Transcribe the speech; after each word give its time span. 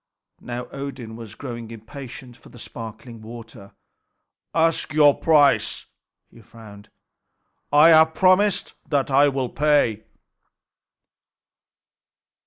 Now 0.39 0.65
Odin 0.71 1.15
was 1.15 1.35
growing 1.35 1.69
impatient 1.69 2.35
for 2.35 2.49
the 2.49 2.57
sparkling 2.57 3.21
water. 3.21 3.73
"Ask 4.55 4.93
your 4.95 5.13
price," 5.13 5.85
he 6.31 6.41
frowned. 6.41 6.89
"I 7.71 7.89
have 7.89 8.15
promised 8.15 8.73
that 8.89 9.11
I 9.11 9.27
will 9.29 9.49
pay." 9.49 10.05